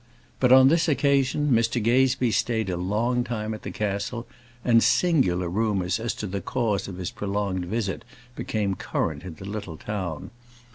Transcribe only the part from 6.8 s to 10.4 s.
of his prolonged visit became current in the little town.